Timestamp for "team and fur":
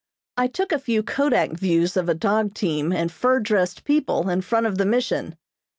2.55-3.39